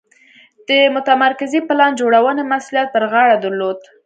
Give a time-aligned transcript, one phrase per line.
[0.67, 3.79] د متمرکزې پلان جوړونې مسوولیت پر غاړه درلود.